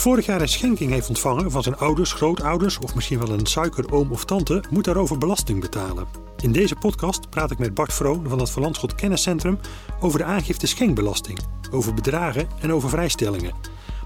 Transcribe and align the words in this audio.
Vorig 0.00 0.26
jaar 0.26 0.40
een 0.40 0.48
schenking 0.48 0.90
heeft 0.90 1.08
ontvangen 1.08 1.50
van 1.50 1.62
zijn 1.62 1.76
ouders, 1.76 2.12
grootouders 2.12 2.78
of 2.78 2.94
misschien 2.94 3.18
wel 3.18 3.30
een 3.30 3.46
suikeroom 3.46 4.10
of 4.10 4.24
tante, 4.24 4.62
moet 4.70 4.84
daarover 4.84 5.18
belasting 5.18 5.60
betalen. 5.60 6.06
In 6.42 6.52
deze 6.52 6.74
podcast 6.74 7.30
praat 7.30 7.50
ik 7.50 7.58
met 7.58 7.74
Bart 7.74 7.92
Vroon 7.92 8.28
van 8.28 8.38
het 8.38 8.50
Verlandschot 8.50 8.94
Kenniscentrum 8.94 9.58
over 10.00 10.18
de 10.18 10.24
aangifte 10.24 10.66
schenkbelasting, 10.66 11.38
over 11.70 11.94
bedragen 11.94 12.48
en 12.60 12.72
over 12.72 12.88
vrijstellingen. 12.88 13.54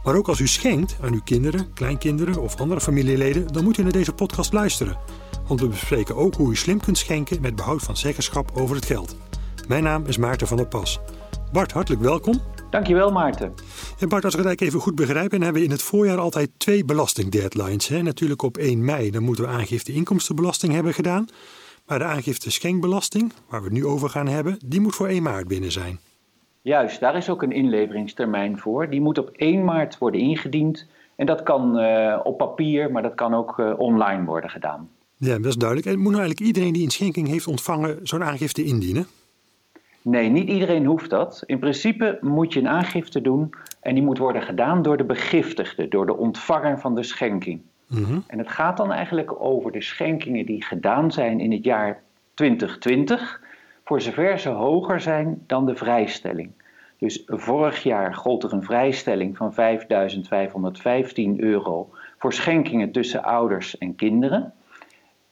Maar 0.04 0.14
ook 0.14 0.29
als 0.29 0.41
u 0.41 0.46
schenkt 0.46 0.96
aan 1.03 1.12
uw 1.12 1.22
kinderen, 1.25 1.72
kleinkinderen 1.72 2.43
of 2.43 2.61
andere 2.61 2.81
familieleden, 2.81 3.53
dan 3.53 3.64
moet 3.64 3.79
u 3.79 3.82
naar 3.82 3.93
deze 3.93 4.13
podcast 4.13 4.53
luisteren. 4.53 4.96
Want 5.46 5.61
we 5.61 5.68
bespreken 5.68 6.17
ook 6.17 6.35
hoe 6.35 6.50
u 6.50 6.57
slim 6.57 6.81
kunt 6.81 6.99
schenken 6.99 7.40
met 7.40 7.57
behoud 7.57 7.82
van 7.82 7.96
zeggenschap 7.96 8.50
over 8.54 8.76
het 8.76 8.86
geld. 8.86 9.17
Mijn 9.68 9.82
naam 9.82 10.04
is 10.07 10.17
Maarten 10.17 10.46
van 10.46 10.57
der 10.57 10.67
Pas. 10.67 11.00
Bart, 11.53 11.72
hartelijk 11.72 12.03
welkom. 12.03 12.40
Dankjewel 12.71 13.13
Maarten. 13.13 13.54
En 14.04 14.11
Bart, 14.11 14.25
als 14.25 14.32
ik 14.35 14.39
het 14.39 14.49
eigenlijk 14.49 14.76
even 14.76 14.89
goed 14.90 15.07
begrijp, 15.07 15.31
dan 15.31 15.40
hebben 15.40 15.61
we 15.61 15.67
in 15.67 15.72
het 15.72 15.82
voorjaar 15.82 16.18
altijd 16.18 16.50
twee 16.57 16.85
belastingdeadlines. 16.85 17.89
Hè? 17.89 18.03
Natuurlijk 18.03 18.43
op 18.43 18.57
1 18.57 18.85
mei, 18.85 19.11
dan 19.11 19.22
moeten 19.22 19.44
we 19.44 19.50
aangifte 19.50 19.93
inkomstenbelasting 19.93 20.72
hebben 20.72 20.94
gedaan. 20.94 21.27
Maar 21.86 21.99
de 21.99 22.04
aangifte 22.04 22.50
schenkbelasting, 22.50 23.32
waar 23.49 23.61
we 23.61 23.67
het 23.67 23.75
nu 23.75 23.86
over 23.86 24.08
gaan 24.08 24.27
hebben, 24.27 24.58
die 24.64 24.80
moet 24.80 24.94
voor 24.94 25.07
1 25.07 25.22
maart 25.22 25.49
binnen 25.49 25.72
zijn. 25.72 25.99
Juist, 26.63 27.00
daar 27.00 27.17
is 27.17 27.29
ook 27.29 27.43
een 27.43 27.53
inleveringstermijn 27.53 28.58
voor. 28.58 28.90
Die 28.90 29.00
moet 29.00 29.18
op 29.18 29.29
1 29.29 29.64
maart 29.64 29.99
worden 29.99 30.21
ingediend. 30.21 30.86
En 31.16 31.27
dat 31.27 31.43
kan 31.43 31.80
uh, 31.80 32.20
op 32.22 32.39
papier, 32.39 32.91
maar 32.91 33.02
dat 33.02 33.14
kan 33.14 33.34
ook 33.34 33.58
uh, 33.58 33.78
online 33.78 34.25
worden 34.25 34.50
gedaan. 34.50 34.89
Ja, 35.16 35.36
dat 35.36 35.47
is 35.47 35.56
duidelijk. 35.56 35.89
En 35.89 35.98
moet 35.98 36.12
nou 36.12 36.22
eigenlijk 36.22 36.47
iedereen 36.47 36.72
die 36.72 36.84
een 36.84 36.91
schenking 36.91 37.28
heeft 37.28 37.47
ontvangen 37.47 37.98
zo'n 38.02 38.25
aangifte 38.25 38.64
indienen? 38.64 39.06
Nee, 40.05 40.28
niet 40.28 40.48
iedereen 40.48 40.84
hoeft 40.84 41.11
dat. 41.11 41.42
In 41.47 41.58
principe 41.58 42.19
moet 42.20 42.52
je 42.52 42.60
een 42.60 42.69
aangifte 42.69 43.20
doen 43.20 43.55
en 43.80 43.94
die 43.94 44.02
moet 44.02 44.19
worden 44.19 44.42
gedaan 44.42 44.83
door 44.83 44.97
de 44.97 45.05
begiftigde, 45.05 45.88
door 45.88 46.06
de 46.06 46.16
ontvanger 46.16 46.78
van 46.78 46.94
de 46.94 47.02
schenking. 47.02 47.60
Mm 47.88 48.25
En 48.27 48.38
het 48.38 48.50
gaat 48.50 48.77
dan 48.77 48.92
eigenlijk 48.92 49.41
over 49.41 49.72
de 49.72 49.82
schenkingen 49.82 50.47
die 50.47 50.64
gedaan 50.64 51.12
zijn 51.12 51.41
in 51.41 51.52
het 51.52 51.64
jaar 51.64 52.02
2020, 52.34 53.41
voor 53.84 54.00
zover 54.00 54.38
ze 54.38 54.48
hoger 54.48 55.00
zijn 55.00 55.42
dan 55.47 55.66
de 55.66 55.77
vrijstelling. 55.77 56.50
Dus 56.98 57.22
vorig 57.27 57.82
jaar 57.82 58.14
gold 58.14 58.42
er 58.42 58.52
een 58.52 58.62
vrijstelling 58.62 59.36
van 59.36 59.52
5.515 59.52 59.56
euro 61.36 61.88
voor 62.19 62.32
schenkingen 62.32 62.92
tussen 62.92 63.22
ouders 63.22 63.78
en 63.78 63.94
kinderen. 63.94 64.52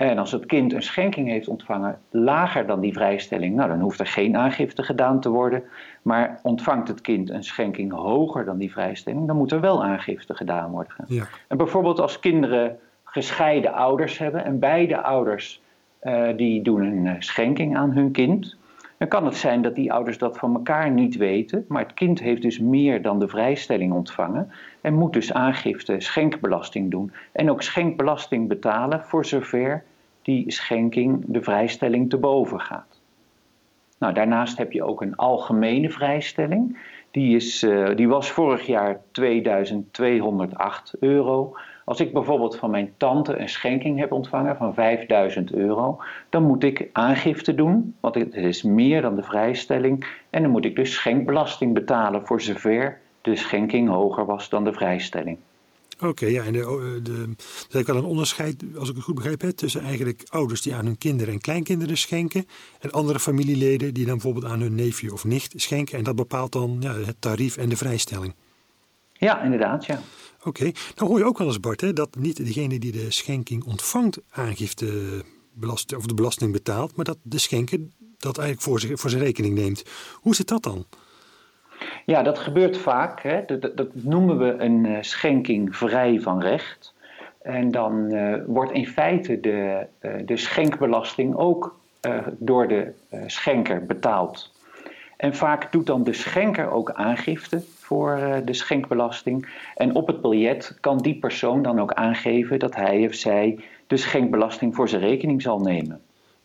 En 0.09 0.19
als 0.19 0.33
het 0.33 0.47
kind 0.47 0.73
een 0.73 0.83
schenking 0.83 1.29
heeft 1.29 1.49
ontvangen 1.49 1.99
lager 2.11 2.67
dan 2.67 2.81
die 2.81 2.93
vrijstelling, 2.93 3.55
nou, 3.55 3.69
dan 3.69 3.81
hoeft 3.81 4.01
er 4.01 4.07
geen 4.07 4.37
aangifte 4.37 4.83
gedaan 4.83 5.21
te 5.21 5.29
worden. 5.29 5.63
Maar 6.03 6.41
ontvangt 6.43 6.89
het 6.89 7.01
kind 7.01 7.31
een 7.31 7.45
schenking 7.45 7.93
hoger 7.93 8.45
dan 8.45 8.59
die 8.59 8.73
vrijstelling, 8.73 9.27
dan 9.27 9.37
moet 9.37 9.53
er 9.53 9.61
wel 9.61 9.85
aangifte 9.85 10.35
gedaan 10.35 10.71
worden. 10.71 10.93
Ja. 11.07 11.25
En 11.49 11.57
bijvoorbeeld 11.57 12.01
als 12.01 12.21
kinderen 12.21 12.79
gescheiden 13.05 13.73
ouders 13.73 14.19
hebben 14.19 14.45
en 14.45 14.59
beide 14.59 15.03
ouders 15.03 15.63
uh, 16.03 16.29
die 16.37 16.63
doen 16.63 16.81
een 16.81 17.05
uh, 17.05 17.13
schenking 17.19 17.77
aan 17.77 17.91
hun 17.91 18.11
kind. 18.11 18.57
Dan 18.99 19.09
kan 19.09 19.25
het 19.25 19.37
zijn 19.37 19.63
dat 19.63 19.75
die 19.75 19.93
ouders 19.93 20.19
dat 20.19 20.39
van 20.39 20.55
elkaar 20.55 20.91
niet 20.91 21.17
weten, 21.17 21.65
maar 21.69 21.83
het 21.83 21.95
kind 21.95 22.21
heeft 22.21 22.43
dus 22.43 22.59
meer 22.59 23.03
dan 23.03 23.19
de 23.19 23.29
vrijstelling 23.29 23.93
ontvangen 23.93 24.51
en 24.81 24.95
moet 24.95 25.13
dus 25.13 25.33
aangifte 25.33 25.95
schenkbelasting 25.99 26.91
doen 26.91 27.13
en 27.33 27.51
ook 27.51 27.63
schenkbelasting 27.63 28.49
betalen 28.49 29.05
voor 29.05 29.25
zover 29.25 29.83
die 30.23 30.53
schenking 30.53 31.25
de 31.27 31.43
vrijstelling 31.43 32.11
te 32.11 32.17
boven 32.17 32.61
gaat. 32.61 33.01
Nou, 33.99 34.15
daarnaast 34.15 34.59
heb 34.59 34.73
je 34.73 34.85
ook 34.85 35.03
een 35.03 35.17
algemene 35.17 35.91
vrijstelling. 35.91 36.79
Die, 37.11 37.37
is, 37.37 37.63
uh, 37.63 37.97
die 37.97 38.09
was 38.09 38.31
vorig 38.31 38.67
jaar 38.67 39.01
2208 39.11 40.95
euro. 41.01 41.57
Als 41.85 42.01
ik 42.01 42.13
bijvoorbeeld 42.13 42.57
van 42.57 42.71
mijn 42.71 42.93
tante 42.97 43.39
een 43.39 43.49
schenking 43.49 43.99
heb 43.99 44.13
ontvangen 44.13 44.57
van 44.57 44.75
5000 44.75 45.53
euro, 45.53 46.01
dan 46.29 46.43
moet 46.43 46.65
ik 46.65 46.89
aangifte 46.93 47.55
doen, 47.55 47.95
want 48.01 48.15
het 48.15 48.35
is 48.35 48.63
meer 48.63 49.03
dan 49.03 49.17
de 49.17 49.23
vrijstelling. 49.23 50.07
En 50.31 50.43
dan 50.43 50.51
moet 50.51 50.65
ik 50.65 50.77
dus 50.77 50.95
schenkbelasting 50.95 51.75
betalen 51.75 52.27
voor 52.27 52.41
zover 52.41 53.01
de 53.21 53.37
schenking 53.37 53.89
hoger 53.89 54.27
was 54.27 54.49
dan 54.49 54.65
de 54.65 54.73
vrijstelling. 54.73 55.39
Oké, 56.01 56.27
ja, 56.27 56.45
en 56.45 56.53
de, 56.53 56.59
eh, 56.59 57.05
de, 57.05 57.35
er 57.71 57.81
is 57.81 57.87
wel 57.87 57.97
een 57.97 58.05
onderscheid, 58.05 58.65
als 58.77 58.89
ik 58.89 58.95
het 58.95 59.05
goed 59.05 59.15
begrijp, 59.15 59.41
hè, 59.41 59.53
tussen 59.53 59.81
eigenlijk 59.81 60.23
ouders 60.29 60.63
die 60.63 60.75
aan 60.75 60.85
hun 60.85 60.99
kinderen 60.99 61.33
en 61.33 61.41
kleinkinderen 61.41 61.99
schenken 61.99 62.47
en 62.81 62.91
andere 62.91 63.21
familieleden 63.21 63.95
die 63.95 64.05
dan 64.05 64.15
bijvoorbeeld 64.15 64.53
aan 64.53 64.61
hun 64.61 64.75
neefje 64.75 65.13
of 65.13 65.25
nicht 65.25 65.53
schenken. 65.57 65.99
En 65.99 66.05
dat 66.05 66.17
bepaalt 66.17 66.53
dan 66.53 66.77
ja, 66.81 66.95
het 66.95 67.17
tarief 67.19 67.57
en 67.57 67.69
de 67.69 67.77
vrijstelling. 67.77 68.35
Ja, 69.13 69.43
inderdaad, 69.43 69.87
ja. 69.87 70.03
Oké, 70.45 70.65
nou 70.95 71.09
hoor 71.11 71.19
je 71.19 71.25
ook 71.25 71.39
wel 71.39 71.47
eens 71.47 71.61
Bart, 71.61 71.81
hè, 71.81 71.93
dat 71.93 72.17
niet 72.17 72.37
degene 72.37 72.79
die 72.79 72.93
de 72.93 73.11
schenking 73.11 73.65
ontvangt 73.65 74.19
aangifte 74.31 75.23
belasting, 75.53 76.01
of 76.01 76.07
de 76.07 76.15
belasting 76.15 76.53
betaalt, 76.53 76.97
maar 76.97 77.05
dat 77.05 77.19
de 77.23 77.39
schenker 77.39 77.79
dat 78.19 78.39
eigenlijk 78.39 78.69
voor, 78.69 78.81
zich, 78.81 79.01
voor 79.01 79.11
zijn 79.11 79.23
rekening 79.23 79.55
neemt. 79.55 79.83
Hoe 80.15 80.35
zit 80.35 80.49
dat 80.49 80.63
dan? 80.63 80.87
Ja, 82.05 82.23
dat 82.23 82.39
gebeurt 82.39 82.77
vaak. 82.77 83.23
Hè. 83.23 83.45
Dat, 83.45 83.77
dat, 83.77 83.89
noemen 83.93 84.39
we 84.39 84.55
een 84.59 84.85
uh, 84.85 84.97
schenking 85.01 85.77
vrij 85.77 86.21
van 86.21 86.41
recht. 86.41 86.95
En 87.43 87.71
dan 87.71 88.13
uh, 88.13 88.35
wordt 88.47 88.73
in 88.73 88.87
feite 88.87 89.41
de, 89.41 89.87
uh, 90.01 90.13
de 90.25 90.37
schenkbelasting 90.37 91.37
ook 91.37 91.81
door 92.39 92.69
de 92.69 92.93
schenker 93.27 93.87
betaald. 93.87 94.53
En 95.17 95.35
vaak 95.35 95.73
doet 95.73 95.87
dan 95.87 96.05
de 96.05 96.13
schenker 96.13 96.71
ook 96.71 96.91
aangifte 96.91 97.63
voor 97.79 98.41
de 98.45 98.53
schenkbelasting. 98.53 99.49
En 99.75 99.95
op 99.95 100.07
het 100.07 100.21
biljet 100.21 100.77
kan 100.81 100.99
die 100.99 101.19
persoon 101.19 101.63
dan 101.63 101.81
ook 101.81 101.93
aangeven 101.93 102.59
dat 102.59 102.75
hij 102.75 103.07
of 103.07 103.15
zij 103.15 103.59
de 103.87 103.97
schenkbelasting 103.97 104.75
voor 104.75 104.89
zijn 104.89 105.03
rekening 105.03 105.43
zal 105.43 105.61
nemen. 105.61 106.01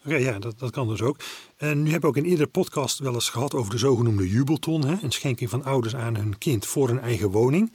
Oké, 0.07 0.15
ja, 0.15 0.39
dat, 0.39 0.59
dat 0.59 0.71
kan 0.71 0.87
dus 0.87 1.01
ook. 1.01 1.17
En 1.57 1.83
nu 1.83 1.89
heb 1.89 1.99
ik 1.99 2.05
ook 2.05 2.17
in 2.17 2.25
iedere 2.25 2.47
podcast 2.47 2.99
wel 2.99 3.13
eens 3.13 3.29
gehad 3.29 3.55
over 3.55 3.71
de 3.71 3.77
zogenoemde 3.77 4.29
jubelton. 4.29 4.85
Hè? 4.85 4.95
Een 5.01 5.11
schenking 5.11 5.49
van 5.49 5.63
ouders 5.63 5.95
aan 5.95 6.15
hun 6.15 6.37
kind 6.37 6.65
voor 6.65 6.89
een 6.89 6.99
eigen 6.99 7.31
woning. 7.31 7.73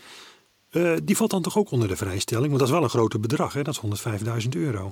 Uh, 0.70 0.92
die 1.04 1.16
valt 1.16 1.30
dan 1.30 1.42
toch 1.42 1.58
ook 1.58 1.70
onder 1.70 1.88
de 1.88 1.96
vrijstelling? 1.96 2.46
Want 2.46 2.58
dat 2.58 2.68
is 2.68 2.74
wel 2.74 2.82
een 2.82 2.90
groter 2.90 3.20
bedrag, 3.20 3.52
hè? 3.52 3.62
dat 3.62 3.80
is 3.82 4.02
105.000 4.44 4.48
euro. 4.56 4.90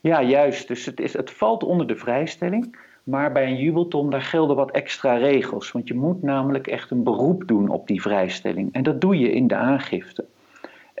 Ja, 0.00 0.22
juist. 0.22 0.68
Dus 0.68 0.84
het, 0.84 1.00
is, 1.00 1.12
het 1.12 1.30
valt 1.30 1.62
onder 1.62 1.86
de 1.86 1.96
vrijstelling. 1.96 2.76
Maar 3.02 3.32
bij 3.32 3.46
een 3.46 3.56
jubelton 3.56 4.10
daar 4.10 4.22
gelden 4.22 4.56
wat 4.56 4.70
extra 4.70 5.16
regels. 5.16 5.72
Want 5.72 5.88
je 5.88 5.94
moet 5.94 6.22
namelijk 6.22 6.66
echt 6.66 6.90
een 6.90 7.02
beroep 7.02 7.46
doen 7.46 7.68
op 7.68 7.86
die 7.86 8.02
vrijstelling. 8.02 8.72
En 8.72 8.82
dat 8.82 9.00
doe 9.00 9.18
je 9.18 9.32
in 9.32 9.46
de 9.46 9.56
aangifte. 9.56 10.24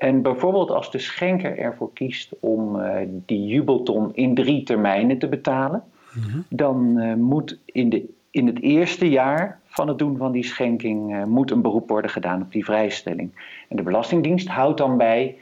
En 0.02 0.22
bijvoorbeeld 0.22 0.70
als 0.70 0.90
de 0.90 0.98
schenker 0.98 1.58
ervoor 1.58 1.92
kiest 1.92 2.32
om 2.40 2.76
uh, 2.76 2.96
die 3.26 3.46
jubelton 3.46 4.14
in 4.14 4.34
drie 4.34 4.62
termijnen 4.62 5.18
te 5.18 5.28
betalen, 5.28 5.84
mhm. 6.14 6.38
dan 6.48 6.96
uh, 6.96 7.14
moet 7.14 7.58
in, 7.64 7.88
de, 7.88 8.08
in 8.30 8.46
het 8.46 8.60
eerste 8.60 9.08
jaar 9.08 9.60
van 9.64 9.88
het 9.88 9.98
doen 9.98 10.16
van 10.16 10.32
die 10.32 10.44
schenking 10.44 11.14
uh, 11.14 11.24
moet 11.24 11.50
een 11.50 11.62
beroep 11.62 11.88
worden 11.88 12.10
gedaan 12.10 12.42
op 12.42 12.52
die 12.52 12.64
vrijstelling. 12.64 13.30
En 13.68 13.76
de 13.76 13.82
Belastingdienst 13.82 14.48
houdt 14.48 14.78
dan 14.78 14.96
bij 14.96 15.36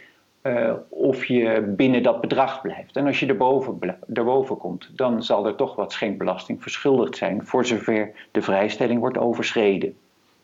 of 0.89 1.25
je 1.25 1.73
binnen 1.77 2.03
dat 2.03 2.21
bedrag 2.21 2.61
blijft. 2.61 2.97
En 2.97 3.07
als 3.07 3.21
je 3.21 3.27
erboven, 3.27 3.79
erboven 4.13 4.57
komt, 4.57 4.91
dan 4.97 5.23
zal 5.23 5.47
er 5.47 5.55
toch 5.55 5.77
wat 5.77 5.93
schenkbelasting 5.93 6.63
verschuldigd 6.63 7.17
zijn 7.17 7.47
voor 7.47 7.67
zover 7.67 8.11
de 8.31 8.43
vrijstelling 8.43 9.01
wordt 9.01 9.19
overschreden. 9.19 9.95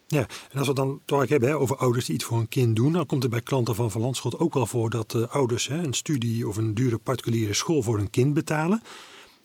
Ja, 0.09 0.27
en 0.53 0.59
als 0.59 0.69
we 0.69 0.75
dan 0.75 1.01
toch 1.05 1.29
hebben 1.29 1.49
hè, 1.49 1.57
over 1.57 1.77
ouders 1.77 2.05
die 2.05 2.15
iets 2.15 2.25
voor 2.25 2.39
een 2.39 2.49
kind 2.49 2.77
doen, 2.77 2.93
dan 2.93 3.07
komt 3.07 3.23
het 3.23 3.33
bij 3.33 3.41
klanten 3.41 3.75
van 3.75 3.91
Van 3.91 4.01
Landschot 4.01 4.39
ook 4.39 4.55
wel 4.55 4.67
voor 4.67 4.91
dat 4.91 5.15
uh, 5.15 5.29
ouders 5.29 5.69
hè, 5.69 5.83
een 5.83 5.93
studie 5.93 6.49
of 6.49 6.57
een 6.57 6.75
dure 6.75 6.99
particuliere 6.99 7.55
school 7.55 7.83
voor 7.83 7.99
een 7.99 8.11
kind 8.11 8.35
betalen. 8.35 8.83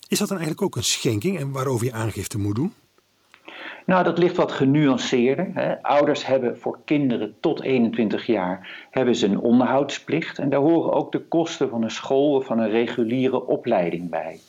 Is 0.07 0.19
dat 0.19 0.27
dan 0.27 0.37
eigenlijk 0.37 0.65
ook 0.65 0.75
een 0.75 0.83
schenking 0.83 1.39
en 1.39 1.51
waarover 1.51 1.85
je 1.85 1.93
aangifte 1.93 2.37
moet 2.37 2.55
doen? 2.55 2.73
Nou, 3.85 4.03
dat 4.03 4.17
ligt 4.17 4.35
wat 4.35 4.51
genuanceerder. 4.51 5.49
Hè. 5.53 5.81
Ouders 5.81 6.25
hebben 6.25 6.59
voor 6.59 6.79
kinderen 6.85 7.35
tot 7.39 7.61
21 7.61 8.25
jaar 8.25 8.87
hebben 8.91 9.15
ze 9.15 9.25
een 9.25 9.39
onderhoudsplicht. 9.39 10.39
En 10.39 10.49
daar 10.49 10.59
horen 10.59 10.93
ook 10.93 11.11
de 11.11 11.21
kosten 11.27 11.69
van 11.69 11.83
een 11.83 11.91
school 11.91 12.35
of 12.35 12.45
van 12.45 12.59
een 12.59 12.69
reguliere 12.69 13.45
opleiding 13.45 14.09
bij. 14.09 14.39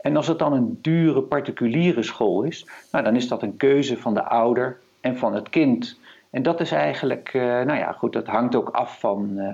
En 0.00 0.16
als 0.16 0.26
het 0.26 0.38
dan 0.38 0.52
een 0.52 0.78
dure 0.80 1.22
particuliere 1.22 2.02
school 2.02 2.42
is, 2.42 2.66
nou, 2.92 3.04
dan 3.04 3.16
is 3.16 3.28
dat 3.28 3.42
een 3.42 3.56
keuze 3.56 3.96
van 3.96 4.14
de 4.14 4.24
ouder 4.24 4.80
en 5.02 5.16
van 5.16 5.34
het 5.34 5.48
kind. 5.48 6.00
En 6.30 6.42
dat 6.42 6.60
is 6.60 6.72
eigenlijk, 6.72 7.34
uh, 7.34 7.42
nou 7.42 7.78
ja, 7.78 7.92
goed, 7.92 8.12
dat 8.12 8.26
hangt 8.26 8.54
ook 8.54 8.68
af 8.68 9.00
van 9.00 9.30
uh, 9.36 9.48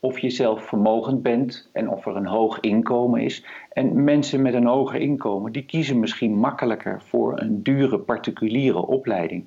of 0.00 0.18
je 0.18 0.30
zelf 0.30 0.66
vermogend 0.66 1.22
bent 1.22 1.70
en 1.72 1.88
of 1.88 2.06
er 2.06 2.16
een 2.16 2.26
hoog 2.26 2.60
inkomen 2.60 3.20
is. 3.20 3.44
En 3.72 4.04
mensen 4.04 4.42
met 4.42 4.54
een 4.54 4.66
hoger 4.66 5.00
inkomen, 5.00 5.52
die 5.52 5.64
kiezen 5.64 5.98
misschien 5.98 6.34
makkelijker 6.34 7.02
voor 7.02 7.40
een 7.40 7.62
dure 7.62 7.98
particuliere 7.98 8.86
opleiding. 8.86 9.44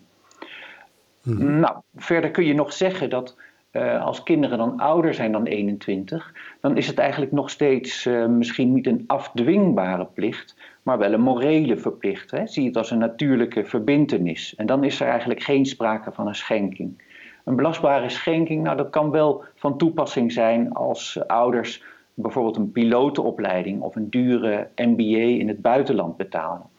Mm 1.24 1.60
Nou, 1.60 1.78
verder 1.96 2.32
kun 2.32 2.46
je 2.46 2.54
nog 2.54 2.74
zeggen 2.74 3.10
dat 3.10 3.38
uh, 3.72 4.06
als 4.06 4.24
kinderen 4.24 4.58
dan 4.58 4.80
ouder 4.80 5.14
zijn 5.14 5.32
dan 5.32 5.46
21, 5.46 6.34
dan 6.62 6.78
is 6.78 6.88
het 6.88 6.98
eigenlijk 6.98 7.32
nog 7.32 7.50
steeds 7.50 8.06
uh, 8.06 8.26
misschien 8.26 8.74
niet 8.74 8.88
een 8.88 9.04
afdwingbare 9.08 10.06
plicht, 10.06 10.56
maar 10.84 10.98
wel 10.98 11.14
een 11.14 11.22
morele 11.22 11.78
verplichting. 11.78 12.50
Zie 12.50 12.68
het 12.68 12.78
als 12.78 12.92
een 12.92 12.98
natuurlijke 12.98 13.66
verbintenis. 13.66 14.56
En 14.56 14.66
dan 14.66 14.84
is 14.84 15.00
er 15.00 15.08
eigenlijk 15.08 15.44
geen 15.44 15.66
sprake 15.66 16.12
van 16.12 16.28
een 16.28 16.36
schenking. 16.36 17.02
Een 17.46 17.56
belastbare 17.56 18.10
schenking, 18.10 18.64
nou 18.64 18.78
dat 18.78 18.90
kan 18.90 19.12
wel 19.12 19.44
van 19.56 19.78
toepassing 19.78 20.32
zijn 20.32 20.74
als 20.74 21.28
ouders 21.28 21.84
bijvoorbeeld 22.14 22.58
een 22.58 22.72
pilotenopleiding 22.72 23.82
of 23.82 23.96
een 23.96 24.10
dure 24.10 24.70
MBA 24.76 25.40
in 25.40 25.48
het 25.48 25.62
buitenland 25.62 26.18
betalen. 26.18 26.70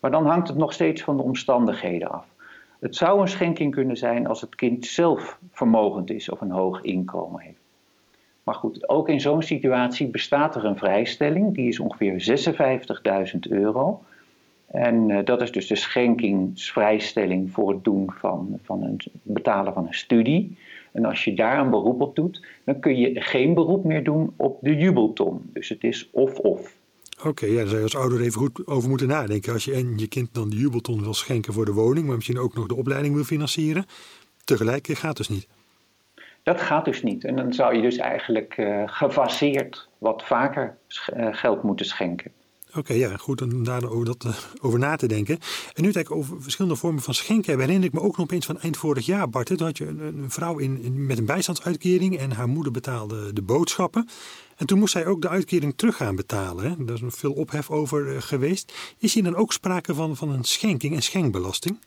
Maar 0.00 0.10
dan 0.10 0.26
hangt 0.26 0.48
het 0.48 0.56
nog 0.56 0.72
steeds 0.72 1.02
van 1.02 1.16
de 1.16 1.22
omstandigheden 1.22 2.10
af. 2.10 2.29
Het 2.80 2.96
zou 2.96 3.20
een 3.20 3.28
schenking 3.28 3.74
kunnen 3.74 3.96
zijn 3.96 4.26
als 4.26 4.40
het 4.40 4.54
kind 4.54 4.86
zelf 4.86 5.38
vermogend 5.52 6.10
is 6.10 6.28
of 6.28 6.40
een 6.40 6.50
hoog 6.50 6.82
inkomen 6.82 7.40
heeft. 7.40 7.58
Maar 8.42 8.54
goed, 8.54 8.88
ook 8.88 9.08
in 9.08 9.20
zo'n 9.20 9.42
situatie 9.42 10.06
bestaat 10.06 10.56
er 10.56 10.64
een 10.64 10.76
vrijstelling, 10.76 11.54
die 11.54 11.68
is 11.68 11.80
ongeveer 11.80 12.44
56.000 13.32 13.38
euro. 13.40 14.02
En 14.66 15.08
uh, 15.08 15.18
dat 15.24 15.42
is 15.42 15.52
dus 15.52 15.66
de 15.66 15.76
schenkingsvrijstelling 15.76 17.50
voor 17.50 17.70
het 17.70 17.84
doen 17.84 18.12
van, 18.12 18.58
van 18.62 18.82
een 18.82 19.00
betalen 19.22 19.72
van 19.72 19.86
een 19.86 19.94
studie. 19.94 20.58
En 20.92 21.04
als 21.04 21.24
je 21.24 21.34
daar 21.34 21.58
een 21.58 21.70
beroep 21.70 22.00
op 22.00 22.16
doet, 22.16 22.44
dan 22.64 22.80
kun 22.80 22.96
je 22.96 23.20
geen 23.20 23.54
beroep 23.54 23.84
meer 23.84 24.04
doen 24.04 24.32
op 24.36 24.58
de 24.60 24.76
jubelton. 24.76 25.50
Dus 25.52 25.68
het 25.68 25.84
is 25.84 26.08
of-of. 26.12 26.78
Oké, 27.24 27.46
ja, 27.46 27.56
daar 27.56 27.66
zou 27.66 27.76
je 27.76 27.82
als 27.82 27.96
ouder 27.96 28.20
even 28.20 28.40
goed 28.40 28.66
over 28.66 28.88
moeten 28.88 29.08
nadenken. 29.08 29.52
Als 29.52 29.64
je 29.64 29.72
en 29.72 29.98
je 29.98 30.08
kind 30.08 30.34
dan 30.34 30.50
de 30.50 30.56
jubelton 30.56 31.02
wil 31.02 31.14
schenken 31.14 31.52
voor 31.52 31.64
de 31.64 31.72
woning, 31.72 32.06
maar 32.06 32.14
misschien 32.14 32.38
ook 32.38 32.54
nog 32.54 32.66
de 32.66 32.74
opleiding 32.74 33.14
wil 33.14 33.24
financieren. 33.24 33.86
Tegelijk 34.44 34.86
gaat 34.86 35.16
dus 35.16 35.28
niet. 35.28 35.46
Dat 36.42 36.60
gaat 36.60 36.84
dus 36.84 37.02
niet. 37.02 37.24
En 37.24 37.36
dan 37.36 37.52
zou 37.52 37.74
je 37.74 37.82
dus 37.82 37.96
eigenlijk 37.96 38.56
uh, 38.56 38.82
gefaseerd 38.86 39.88
wat 39.98 40.22
vaker 40.24 40.76
uh, 41.16 41.28
geld 41.34 41.62
moeten 41.62 41.86
schenken. 41.86 42.32
Oké, 42.74 42.92
ja, 42.92 43.16
goed 43.16 43.42
om 43.42 43.64
daar 43.64 43.90
over, 43.90 44.04
dat, 44.04 44.24
uh, 44.24 44.36
over 44.60 44.78
na 44.78 44.96
te 44.96 45.06
denken. 45.06 45.34
En 45.74 45.82
nu 45.82 45.86
het 45.86 45.96
eigenlijk 45.96 46.10
over 46.10 46.42
verschillende 46.42 46.76
vormen 46.76 47.02
van 47.02 47.14
schenken 47.14 47.58
herinner 47.58 47.84
ik 47.84 47.92
me 47.92 48.00
ook 48.00 48.16
nog 48.16 48.26
opeens 48.26 48.46
van 48.46 48.60
eind 48.60 48.76
vorig 48.76 49.06
jaar, 49.06 49.28
Bart. 49.28 49.46
Toen 49.46 49.66
had 49.66 49.78
je 49.78 49.86
een, 49.86 50.00
een 50.00 50.30
vrouw 50.30 50.58
in, 50.58 51.06
met 51.06 51.18
een 51.18 51.26
bijstandsuitkering 51.26 52.18
en 52.18 52.32
haar 52.32 52.48
moeder 52.48 52.72
betaalde 52.72 53.32
de 53.32 53.42
boodschappen. 53.42 54.08
En 54.56 54.66
toen 54.66 54.78
moest 54.78 54.92
zij 54.92 55.06
ook 55.06 55.22
de 55.22 55.28
uitkering 55.28 55.72
terug 55.76 55.96
gaan 55.96 56.16
betalen. 56.16 56.64
Hè? 56.64 56.84
Daar 56.84 56.94
is 56.94 57.00
nog 57.00 57.14
veel 57.14 57.32
ophef 57.32 57.70
over 57.70 58.06
uh, 58.06 58.20
geweest. 58.20 58.94
Is 58.98 59.14
hier 59.14 59.22
dan 59.22 59.36
ook 59.36 59.52
sprake 59.52 59.94
van, 59.94 60.16
van 60.16 60.30
een 60.30 60.44
schenking 60.44 60.94
en 60.94 61.02
schenkbelasting? 61.02 61.78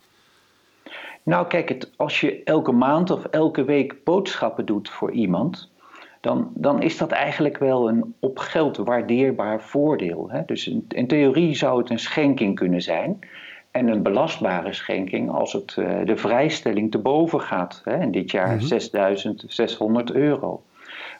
Nou, 1.23 1.47
kijk, 1.47 1.89
als 1.95 2.21
je 2.21 2.43
elke 2.43 2.71
maand 2.71 3.09
of 3.09 3.23
elke 3.23 3.63
week 3.63 4.03
boodschappen 4.03 4.65
doet 4.65 4.89
voor 4.89 5.11
iemand, 5.11 5.71
dan, 6.23 6.51
dan 6.53 6.81
is 6.81 6.97
dat 6.97 7.11
eigenlijk 7.11 7.57
wel 7.57 7.89
een 7.89 8.15
op 8.19 8.37
geld 8.37 8.77
waardeerbaar 8.77 9.61
voordeel. 9.61 10.29
Hè? 10.31 10.41
Dus 10.45 10.67
in, 10.67 10.85
in, 10.89 11.07
theorie 11.07 11.55
zou 11.55 11.81
het 11.81 11.89
een 11.89 11.99
schenking 11.99 12.55
kunnen 12.55 12.81
zijn. 12.81 13.19
En 13.71 13.87
een 13.87 14.03
belastbare 14.03 14.73
schenking 14.73 15.31
als 15.31 15.53
het 15.53 15.75
uh, 15.79 16.05
de 16.05 16.17
vrijstelling 16.17 16.91
te 16.91 16.97
boven 16.97 17.41
gaat. 17.41 17.81
Hè? 17.83 17.97
En 17.97 18.11
dit 18.11 18.31
jaar 18.31 18.55
mm 18.55 18.61
6.600 20.07 20.13
euro. 20.13 20.63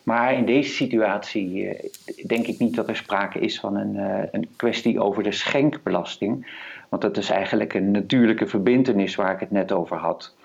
Maar 0.04 0.34
in 0.34 0.46
deze 0.46 0.74
situatie 0.74 1.64
uh, 1.64 1.80
denk 2.28 2.48
ik 2.48 2.60
niet 2.60 2.76
dat 2.76 2.88
er 2.88 2.96
sprake 2.96 3.40
is 3.40 3.60
van 3.60 3.76
een, 3.76 3.96
uh, 3.96 4.24
een 4.32 4.48
kwestie 4.56 5.00
over 5.00 5.24
de 5.24 5.32
schenkbelasting. 5.32 6.58
Want 6.90 7.02
dat 7.02 7.18
is 7.18 7.30
eigenlijk 7.30 7.74
een 7.74 7.92
natuurlijke 7.92 8.48
verbindenis 8.48 9.16
waar 9.16 9.34
ik 9.34 9.40
het 9.40 9.52
net 9.52 9.72
over 9.72 9.98
had. 9.98 10.36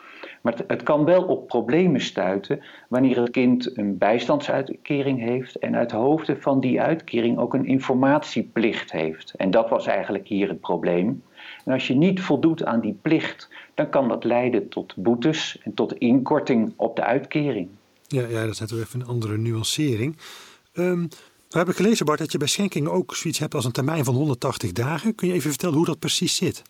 Maar 0.42 0.54
het, 0.66 0.82
kan 0.82 1.04
wel 1.04 1.22
op 1.22 1.46
problemen 1.46 2.00
stuiten 2.00 2.60
wanneer 2.88 3.16
het 3.16 3.30
kind 3.30 3.78
een 3.78 3.98
bijstandsuitkering 3.98 5.20
heeft 5.20 5.56
en 5.56 5.76
uit 5.76 5.90
hoofde 5.90 6.36
van 6.40 6.60
die 6.60 6.80
uitkering 6.80 7.38
ook 7.38 7.54
een 7.54 7.66
informatieplicht 7.66 8.92
heeft. 8.92 9.34
En 9.36 9.50
dat 9.50 9.68
was 9.68 9.86
eigenlijk 9.86 10.28
hier 10.28 10.48
het 10.48 10.60
probleem. 10.60 11.22
En 11.64 11.72
als 11.72 11.86
je 11.86 11.94
niet 11.94 12.20
voldoet 12.20 12.64
aan 12.64 12.80
die 12.80 12.98
plicht, 13.02 13.48
dan 13.74 13.90
kan 13.90 14.08
dat 14.08 14.24
leiden 14.24 14.68
tot 14.68 14.94
boetes 14.96 15.58
en 15.62 15.74
tot 15.74 15.92
inkorting 15.92 16.72
op 16.76 16.96
de 16.96 17.04
uitkering. 17.04 17.68
Ja, 18.06 18.26
ja 18.26 18.40
dat 18.40 18.50
is 18.50 18.60
net 18.60 18.72
even 18.72 19.00
een 19.00 19.06
andere 19.06 19.38
nuancering. 19.38 20.16
Um, 20.72 21.08
we 21.48 21.56
hebben 21.56 21.74
gelezen, 21.74 22.06
Bart, 22.06 22.18
dat 22.18 22.32
je 22.32 22.38
bij 22.38 22.48
schenkingen 22.48 22.92
ook 22.92 23.14
zoiets 23.14 23.38
hebt 23.38 23.54
als 23.54 23.64
een 23.64 23.72
termijn 23.72 24.04
van 24.04 24.14
180 24.14 24.72
dagen. 24.72 25.14
Kun 25.14 25.28
je 25.28 25.34
even 25.34 25.50
vertellen 25.50 25.76
hoe 25.76 25.86
dat 25.86 25.98
precies 25.98 26.36
zit? 26.36 26.62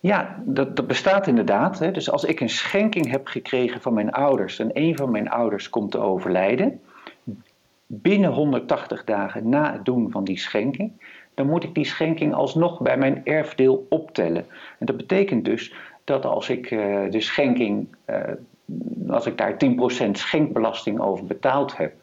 Ja, 0.00 0.42
dat, 0.44 0.76
dat 0.76 0.86
bestaat 0.86 1.26
inderdaad. 1.26 1.78
Hè. 1.78 1.90
Dus 1.90 2.10
als 2.10 2.24
ik 2.24 2.40
een 2.40 2.48
schenking 2.48 3.10
heb 3.10 3.26
gekregen 3.26 3.80
van 3.80 3.94
mijn 3.94 4.10
ouders 4.10 4.58
en 4.58 4.70
een 4.72 4.96
van 4.96 5.10
mijn 5.10 5.30
ouders 5.30 5.68
komt 5.68 5.90
te 5.90 5.98
overlijden, 5.98 6.80
binnen 7.86 8.30
180 8.30 9.04
dagen 9.04 9.48
na 9.48 9.72
het 9.72 9.84
doen 9.84 10.10
van 10.10 10.24
die 10.24 10.38
schenking, 10.38 10.92
dan 11.34 11.46
moet 11.46 11.64
ik 11.64 11.74
die 11.74 11.84
schenking 11.84 12.34
alsnog 12.34 12.80
bij 12.80 12.96
mijn 12.96 13.20
erfdeel 13.24 13.86
optellen. 13.88 14.46
En 14.78 14.86
dat 14.86 14.96
betekent 14.96 15.44
dus 15.44 15.74
dat 16.04 16.24
als 16.24 16.48
ik 16.48 16.70
uh, 16.70 17.10
de 17.10 17.20
schenking, 17.20 17.88
uh, 18.06 18.16
als 19.08 19.26
ik 19.26 19.38
daar 19.38 19.56
10% 20.06 20.10
schenkbelasting 20.10 21.00
over 21.00 21.24
betaald 21.24 21.76
heb, 21.76 21.94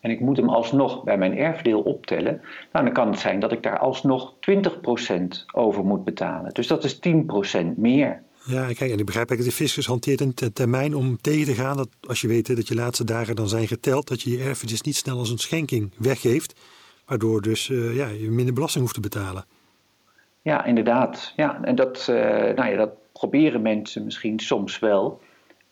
en 0.00 0.10
ik 0.10 0.20
moet 0.20 0.36
hem 0.36 0.48
alsnog 0.48 1.04
bij 1.04 1.18
mijn 1.18 1.38
erfdeel 1.38 1.80
optellen, 1.80 2.40
nou, 2.72 2.84
dan 2.84 2.94
kan 2.94 3.10
het 3.10 3.18
zijn 3.18 3.40
dat 3.40 3.52
ik 3.52 3.62
daar 3.62 3.78
alsnog 3.78 4.34
20% 4.50 5.44
over 5.52 5.84
moet 5.84 6.04
betalen. 6.04 6.54
Dus 6.54 6.66
dat 6.66 6.84
is 6.84 6.98
10% 6.98 7.66
meer. 7.76 8.22
Ja, 8.44 8.66
kijk, 8.66 8.90
en 8.90 8.98
ik 8.98 9.06
begrijp 9.06 9.28
dat 9.28 9.38
de 9.38 9.52
fiscus 9.52 9.86
hanteert 9.86 10.20
een 10.20 10.34
termijn 10.52 10.94
om 10.94 11.20
tegen 11.20 11.44
te 11.44 11.54
gaan 11.54 11.76
dat 11.76 11.88
als 12.08 12.20
je 12.20 12.28
weet 12.28 12.56
dat 12.56 12.68
je 12.68 12.74
laatste 12.74 13.04
dagen 13.04 13.36
dan 13.36 13.48
zijn 13.48 13.68
geteld, 13.68 14.08
dat 14.08 14.22
je 14.22 14.30
je 14.30 14.42
erfenis 14.42 14.80
niet 14.80 14.96
snel 14.96 15.18
als 15.18 15.30
een 15.30 15.38
schenking 15.38 15.92
weggeeft, 15.96 16.60
waardoor 17.06 17.42
dus 17.42 17.68
uh, 17.68 17.96
ja, 17.96 18.08
je 18.08 18.30
minder 18.30 18.54
belasting 18.54 18.82
hoeft 18.82 18.94
te 18.94 19.00
betalen. 19.00 19.44
Ja, 20.42 20.64
inderdaad. 20.64 21.32
Ja, 21.36 21.62
en 21.62 21.74
dat, 21.74 22.06
uh, 22.10 22.16
nou 22.16 22.70
ja, 22.70 22.76
dat 22.76 22.90
proberen 23.12 23.62
mensen 23.62 24.04
misschien 24.04 24.38
soms 24.38 24.78
wel. 24.78 25.20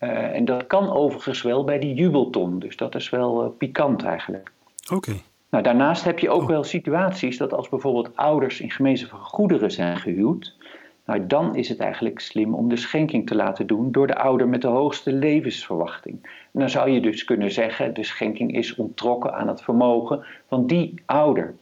Uh, 0.00 0.10
en 0.10 0.44
dat 0.44 0.66
kan 0.66 0.92
overigens 0.92 1.42
wel 1.42 1.64
bij 1.64 1.78
die 1.78 1.94
jubelton. 1.94 2.58
Dus 2.58 2.76
dat 2.76 2.94
is 2.94 3.10
wel 3.10 3.44
uh, 3.44 3.50
pikant 3.58 4.02
eigenlijk. 4.04 4.52
Oké. 4.92 5.12
Nou, 5.50 5.62
daarnaast 5.62 6.04
heb 6.04 6.18
je 6.18 6.30
ook 6.30 6.42
oh. 6.42 6.48
wel 6.48 6.64
situaties 6.64 7.36
dat 7.36 7.52
als 7.52 7.68
bijvoorbeeld 7.68 8.16
ouders 8.16 8.60
in 8.60 8.70
gemeenschappelijke 8.70 9.30
goederen 9.30 9.70
zijn 9.70 9.96
gehuwd. 9.96 10.56
Nou, 11.04 11.26
dan 11.26 11.54
is 11.56 11.68
het 11.68 11.78
eigenlijk 11.78 12.20
slim 12.20 12.54
om 12.54 12.68
de 12.68 12.76
schenking 12.76 13.26
te 13.26 13.34
laten 13.34 13.66
doen 13.66 13.92
door 13.92 14.06
de 14.06 14.16
ouder 14.16 14.48
met 14.48 14.62
de 14.62 14.68
hoogste 14.68 15.12
levensverwachting. 15.12 16.18
En 16.22 16.60
dan 16.60 16.70
zou 16.70 16.90
je 16.90 17.00
dus 17.00 17.24
kunnen 17.24 17.50
zeggen, 17.50 17.94
de 17.94 18.04
schenking 18.04 18.56
is 18.56 18.74
ontrokken 18.74 19.34
aan 19.34 19.48
het 19.48 19.62
vermogen 19.62 20.24
van 20.48 20.66
die 20.66 21.02
ouder. 21.04 21.54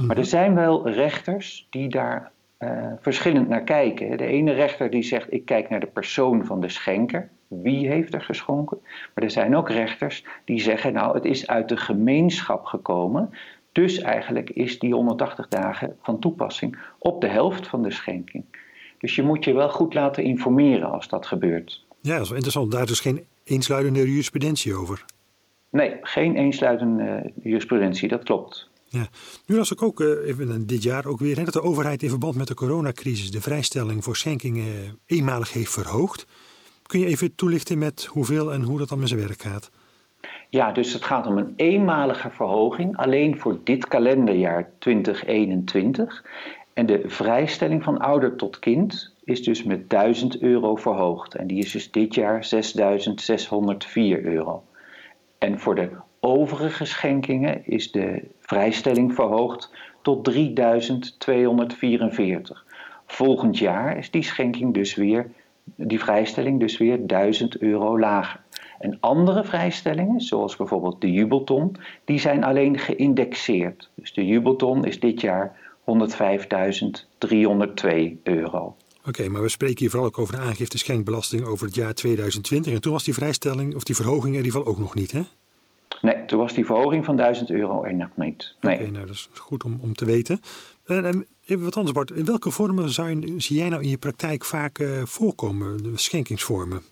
Maar 0.00 0.16
er 0.16 0.22
mhm. 0.22 0.30
zijn 0.30 0.54
wel 0.54 0.88
rechters 0.88 1.66
die 1.70 1.88
daar 1.88 2.32
uh, 2.58 2.92
verschillend 3.00 3.48
naar 3.48 3.62
kijken. 3.62 4.16
De 4.16 4.26
ene 4.26 4.52
rechter 4.52 4.90
die 4.90 5.02
zegt 5.02 5.32
ik 5.32 5.44
kijk 5.44 5.68
naar 5.68 5.80
de 5.80 5.86
persoon 5.86 6.44
van 6.44 6.60
de 6.60 6.68
schenker. 6.68 7.30
Wie 7.48 7.88
heeft 7.88 8.14
er 8.14 8.20
geschonken? 8.20 8.78
Maar 9.14 9.24
er 9.24 9.30
zijn 9.30 9.56
ook 9.56 9.70
rechters 9.70 10.24
die 10.44 10.60
zeggen 10.60 10.92
nou 10.92 11.14
het 11.14 11.24
is 11.24 11.46
uit 11.46 11.68
de 11.68 11.76
gemeenschap 11.76 12.64
gekomen. 12.64 13.30
Dus 13.72 13.98
eigenlijk 13.98 14.50
is 14.50 14.78
die 14.78 14.94
180 14.94 15.48
dagen 15.48 15.96
van 16.02 16.18
toepassing 16.18 16.78
op 16.98 17.20
de 17.20 17.28
helft 17.28 17.66
van 17.66 17.82
de 17.82 17.90
schenking. 17.90 18.44
Dus 18.98 19.14
je 19.14 19.22
moet 19.22 19.44
je 19.44 19.54
wel 19.54 19.70
goed 19.70 19.94
laten 19.94 20.24
informeren 20.24 20.90
als 20.90 21.08
dat 21.08 21.26
gebeurt. 21.26 21.84
Ja, 22.00 22.12
dat 22.12 22.22
is 22.22 22.28
wel 22.28 22.36
interessant. 22.36 22.72
Daar 22.72 22.82
is 22.82 22.88
dus 22.88 23.00
geen 23.00 23.24
eensluidende 23.44 24.08
jurisprudentie 24.08 24.74
over. 24.74 25.04
Nee, 25.70 25.96
geen 26.00 26.36
eensluidende 26.36 27.32
jurisprudentie, 27.42 28.08
dat 28.08 28.22
klopt. 28.22 28.70
Ja. 28.94 29.08
Nu 29.46 29.56
las 29.56 29.70
ik 29.70 29.82
ook 29.82 30.00
uh, 30.00 30.28
even 30.28 30.66
dit 30.66 30.82
jaar 30.82 31.06
ook 31.06 31.18
weer 31.18 31.36
hè, 31.36 31.44
dat 31.44 31.52
de 31.52 31.62
overheid 31.62 32.02
in 32.02 32.08
verband 32.08 32.34
met 32.34 32.46
de 32.46 32.54
coronacrisis 32.54 33.30
de 33.30 33.40
vrijstelling 33.40 34.04
voor 34.04 34.16
schenkingen 34.16 34.64
eh, 34.64 35.16
eenmalig 35.16 35.52
heeft 35.52 35.72
verhoogd. 35.72 36.26
Kun 36.86 37.00
je 37.00 37.06
even 37.06 37.34
toelichten 37.34 37.78
met 37.78 38.04
hoeveel 38.04 38.52
en 38.52 38.62
hoe 38.62 38.78
dat 38.78 38.88
dan 38.88 38.98
met 38.98 39.08
zijn 39.08 39.20
werk 39.20 39.42
gaat? 39.42 39.70
Ja, 40.50 40.72
dus 40.72 40.92
het 40.92 41.04
gaat 41.04 41.26
om 41.26 41.38
een 41.38 41.52
eenmalige 41.56 42.30
verhoging, 42.30 42.96
alleen 42.96 43.38
voor 43.38 43.58
dit 43.64 43.88
kalenderjaar 43.88 44.70
2021. 44.78 46.24
En 46.74 46.86
de 46.86 47.02
vrijstelling 47.06 47.82
van 47.82 47.98
ouder 47.98 48.36
tot 48.36 48.58
kind 48.58 49.14
is 49.24 49.42
dus 49.42 49.62
met 49.62 49.90
1000 49.90 50.40
euro 50.40 50.76
verhoogd. 50.76 51.34
En 51.34 51.46
die 51.46 51.58
is 51.58 51.72
dus 51.72 51.90
dit 51.90 52.14
jaar 52.14 52.44
6604 52.44 54.24
euro. 54.24 54.62
En 55.38 55.60
voor 55.60 55.74
de 55.74 55.90
overige 56.24 56.84
schenkingen 56.84 57.66
is 57.66 57.92
de 57.92 58.22
vrijstelling 58.40 59.14
verhoogd 59.14 59.70
tot 60.02 60.24
3244. 60.24 62.64
Volgend 63.06 63.58
jaar 63.58 63.98
is 63.98 64.10
die 64.10 64.22
schenking 64.22 64.74
dus 64.74 64.94
weer, 64.94 65.30
die 65.64 66.00
vrijstelling 66.00 66.60
dus 66.60 66.78
weer 66.78 67.06
1000 67.06 67.58
euro 67.58 67.98
lager. 67.98 68.40
En 68.78 68.96
andere 69.00 69.44
vrijstellingen, 69.44 70.20
zoals 70.20 70.56
bijvoorbeeld 70.56 71.00
de 71.00 71.12
jubelton, 71.12 71.76
die 72.04 72.18
zijn 72.18 72.44
alleen 72.44 72.78
geïndexeerd. 72.78 73.90
Dus 73.94 74.12
de 74.12 74.26
jubelton 74.26 74.84
is 74.84 75.00
dit 75.00 75.20
jaar 75.20 75.56
105.302 75.80 75.86
euro. 78.22 78.76
Oké, 79.06 79.28
maar 79.28 79.42
we 79.42 79.48
spreken 79.48 79.78
hier 79.78 79.90
vooral 79.90 80.08
ook 80.08 80.18
over 80.18 80.36
de 80.36 80.40
aangifte 80.40 80.78
schenkbelasting 80.78 81.44
over 81.44 81.66
het 81.66 81.74
jaar 81.74 81.94
2020. 81.94 82.72
En 82.72 82.80
toen 82.80 82.92
was 82.92 83.04
die 83.04 83.14
vrijstelling, 83.14 83.74
of 83.74 83.84
die 83.84 83.94
verhoging 83.94 84.34
in 84.34 84.44
ieder 84.44 84.52
geval 84.52 84.66
ook 84.66 84.78
nog 84.78 84.94
niet, 84.94 85.12
hè? 85.12 85.22
Nee, 86.00 86.24
toen 86.24 86.38
was 86.38 86.54
die 86.54 86.66
verhoging 86.66 87.04
van 87.04 87.16
1000 87.16 87.50
euro 87.50 87.84
er 87.84 87.94
nog 87.94 88.08
niet. 88.14 88.54
Nee. 88.60 88.80
Oké, 88.80 88.90
nou 88.90 89.06
dat 89.06 89.14
is 89.14 89.28
goed 89.32 89.64
om, 89.64 89.78
om 89.80 89.94
te 89.94 90.04
weten. 90.04 90.40
En, 90.86 91.04
en 91.04 91.26
even 91.46 91.64
wat 91.64 91.76
anders, 91.76 91.94
Bart. 91.94 92.10
In 92.10 92.24
welke 92.24 92.50
vormen 92.50 92.90
zou 92.90 93.08
je, 93.08 93.34
zie 93.40 93.58
jij 93.58 93.68
nou 93.68 93.82
in 93.82 93.88
je 93.88 93.98
praktijk 93.98 94.44
vaak 94.44 94.78
uh, 94.78 95.02
voorkomen, 95.04 95.82
de 95.82 95.92
schenkingsvormen? 95.94 96.82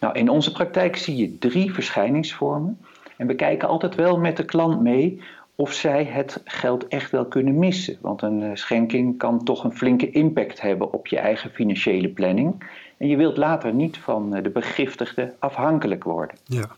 Nou, 0.00 0.14
in 0.18 0.28
onze 0.28 0.52
praktijk 0.52 0.96
zie 0.96 1.16
je 1.16 1.38
drie 1.38 1.72
verschijningsvormen. 1.72 2.78
En 3.16 3.26
we 3.26 3.34
kijken 3.34 3.68
altijd 3.68 3.94
wel 3.94 4.18
met 4.18 4.36
de 4.36 4.44
klant 4.44 4.80
mee 4.80 5.20
of 5.54 5.72
zij 5.72 6.04
het 6.04 6.40
geld 6.44 6.88
echt 6.88 7.10
wel 7.10 7.24
kunnen 7.24 7.58
missen. 7.58 7.98
Want 8.00 8.22
een 8.22 8.42
eh, 8.42 8.50
schenking 8.54 9.18
kan 9.18 9.44
toch 9.44 9.64
een 9.64 9.76
flinke 9.76 10.10
impact 10.10 10.60
hebben 10.60 10.92
op 10.92 11.06
je 11.06 11.18
eigen 11.18 11.50
financiële 11.50 12.08
planning. 12.08 12.70
En 12.96 13.08
je 13.08 13.16
wilt 13.16 13.36
later 13.36 13.74
niet 13.74 13.98
van 13.98 14.34
eh, 14.34 14.42
de 14.42 14.50
begiftigde 14.50 15.34
afhankelijk 15.38 16.04
worden. 16.04 16.36
Ja. 16.44 16.76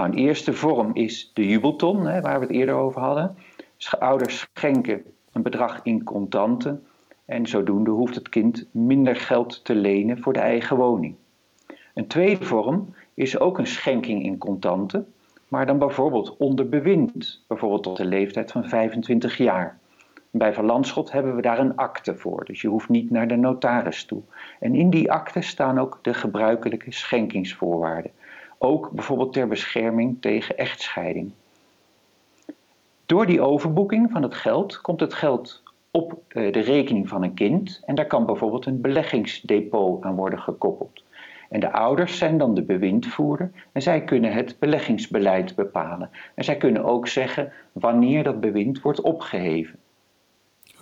Nou, 0.00 0.12
een 0.12 0.18
eerste 0.18 0.52
vorm 0.52 0.90
is 0.94 1.30
de 1.34 1.48
jubelton, 1.48 2.06
hè, 2.06 2.20
waar 2.20 2.40
we 2.40 2.46
het 2.46 2.54
eerder 2.54 2.74
over 2.74 3.00
hadden. 3.00 3.36
Ouders 3.98 4.48
schenken 4.54 5.02
een 5.32 5.42
bedrag 5.42 5.80
in 5.82 6.04
contanten 6.04 6.86
en 7.24 7.46
zodoende 7.46 7.90
hoeft 7.90 8.14
het 8.14 8.28
kind 8.28 8.66
minder 8.70 9.16
geld 9.16 9.64
te 9.64 9.74
lenen 9.74 10.18
voor 10.18 10.32
de 10.32 10.38
eigen 10.38 10.76
woning. 10.76 11.14
Een 11.94 12.06
tweede 12.06 12.44
vorm 12.44 12.94
is 13.14 13.38
ook 13.38 13.58
een 13.58 13.66
schenking 13.66 14.24
in 14.24 14.38
contanten, 14.38 15.06
maar 15.48 15.66
dan 15.66 15.78
bijvoorbeeld 15.78 16.36
onder 16.36 16.68
bewind, 16.68 17.44
bijvoorbeeld 17.46 17.82
tot 17.82 17.96
de 17.96 18.04
leeftijd 18.04 18.52
van 18.52 18.68
25 18.68 19.36
jaar. 19.36 19.78
Bij 20.30 20.52
Verlandschot 20.52 21.12
hebben 21.12 21.36
we 21.36 21.42
daar 21.42 21.58
een 21.58 21.76
akte 21.76 22.16
voor, 22.16 22.44
dus 22.44 22.60
je 22.60 22.68
hoeft 22.68 22.88
niet 22.88 23.10
naar 23.10 23.28
de 23.28 23.36
notaris 23.36 24.04
toe. 24.04 24.22
En 24.60 24.74
in 24.74 24.90
die 24.90 25.12
akte 25.12 25.40
staan 25.40 25.78
ook 25.78 25.98
de 26.02 26.14
gebruikelijke 26.14 26.92
schenkingsvoorwaarden. 26.92 28.10
Ook 28.62 28.90
bijvoorbeeld 28.90 29.32
ter 29.32 29.48
bescherming 29.48 30.16
tegen 30.20 30.58
echtscheiding. 30.58 31.32
Door 33.06 33.26
die 33.26 33.40
overboeking 33.40 34.10
van 34.10 34.22
het 34.22 34.34
geld 34.34 34.80
komt 34.80 35.00
het 35.00 35.14
geld 35.14 35.62
op 35.90 36.22
eh, 36.28 36.52
de 36.52 36.60
rekening 36.60 37.08
van 37.08 37.22
een 37.22 37.34
kind 37.34 37.82
en 37.84 37.94
daar 37.94 38.06
kan 38.06 38.26
bijvoorbeeld 38.26 38.66
een 38.66 38.80
beleggingsdepot 38.80 40.04
aan 40.04 40.14
worden 40.14 40.38
gekoppeld. 40.38 41.02
En 41.48 41.60
de 41.60 41.72
ouders 41.72 42.18
zijn 42.18 42.38
dan 42.38 42.54
de 42.54 42.62
bewindvoerder 42.62 43.50
en 43.72 43.82
zij 43.82 44.04
kunnen 44.04 44.32
het 44.32 44.56
beleggingsbeleid 44.58 45.54
bepalen. 45.54 46.10
En 46.34 46.44
zij 46.44 46.56
kunnen 46.56 46.84
ook 46.84 47.08
zeggen 47.08 47.52
wanneer 47.72 48.22
dat 48.24 48.40
bewind 48.40 48.80
wordt 48.80 49.00
opgeheven. 49.00 49.78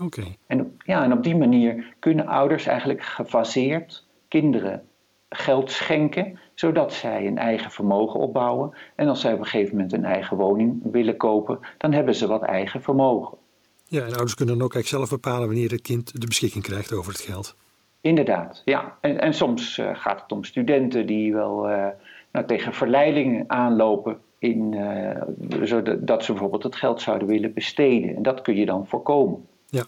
Oké. 0.00 0.22
En, 0.46 0.76
ja, 0.84 1.02
en 1.02 1.12
op 1.12 1.22
die 1.22 1.36
manier 1.36 1.94
kunnen 1.98 2.26
ouders 2.26 2.66
eigenlijk 2.66 3.02
gefaseerd 3.02 4.06
kinderen 4.28 4.82
geld 5.28 5.70
schenken, 5.70 6.38
zodat 6.58 6.92
zij 6.92 7.26
een 7.26 7.38
eigen 7.38 7.70
vermogen 7.70 8.20
opbouwen. 8.20 8.74
En 8.94 9.08
als 9.08 9.20
zij 9.20 9.32
op 9.32 9.38
een 9.38 9.44
gegeven 9.44 9.74
moment 9.74 9.92
een 9.92 10.04
eigen 10.04 10.36
woning 10.36 10.80
willen 10.92 11.16
kopen, 11.16 11.58
dan 11.78 11.92
hebben 11.92 12.14
ze 12.14 12.26
wat 12.26 12.42
eigen 12.42 12.82
vermogen. 12.82 13.38
Ja, 13.84 14.00
en 14.00 14.08
ouders 14.08 14.34
kunnen 14.34 14.58
dan 14.58 14.64
ook 14.64 14.74
eigenlijk 14.74 15.04
zelf 15.04 15.20
bepalen 15.20 15.46
wanneer 15.46 15.70
het 15.70 15.80
kind 15.80 16.20
de 16.20 16.26
beschikking 16.26 16.64
krijgt 16.64 16.92
over 16.92 17.12
het 17.12 17.20
geld. 17.20 17.56
Inderdaad, 18.00 18.62
ja. 18.64 18.96
En, 19.00 19.20
en 19.20 19.34
soms 19.34 19.78
uh, 19.78 19.90
gaat 19.92 20.20
het 20.20 20.32
om 20.32 20.44
studenten 20.44 21.06
die 21.06 21.32
wel 21.32 21.70
uh, 21.70 21.86
nou, 22.32 22.46
tegen 22.46 22.72
verleidingen 22.72 23.44
aanlopen, 23.46 24.18
in, 24.38 24.72
uh, 24.72 25.22
zodat 25.62 26.24
ze 26.24 26.32
bijvoorbeeld 26.32 26.62
het 26.62 26.76
geld 26.76 27.00
zouden 27.00 27.28
willen 27.28 27.52
besteden. 27.52 28.16
En 28.16 28.22
dat 28.22 28.42
kun 28.42 28.56
je 28.56 28.66
dan 28.66 28.86
voorkomen. 28.86 29.46
Ja. 29.66 29.84